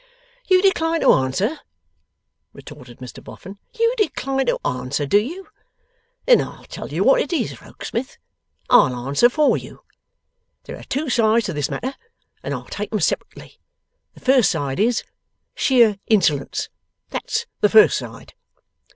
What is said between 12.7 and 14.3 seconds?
'em separately. The